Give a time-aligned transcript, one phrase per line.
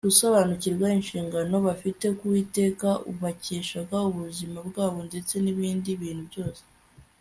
[0.07, 2.87] gusobanukirwa inshingano bafite ku Uwiteka
[3.21, 6.63] bakeshaga ubuzima bwabo ndetse nibindi bintu byose